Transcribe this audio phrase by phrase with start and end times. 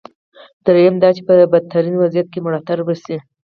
[0.65, 3.17] درېیم دا چې په بدترین وضعیت کې ملاتړ وشي.